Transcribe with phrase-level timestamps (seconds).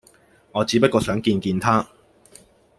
[0.53, 1.87] 我只不過想見見她